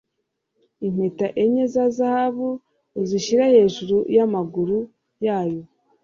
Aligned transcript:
impeta 0.87 1.27
enye 1.43 1.63
za 1.73 1.85
zahabu 1.97 2.49
uzishyire 3.01 3.43
hejuru 3.55 3.97
y'amaguru 4.15 4.77
yayo 5.25 5.61